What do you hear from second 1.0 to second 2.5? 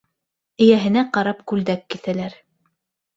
ҡарап күлдәк киҫәләр.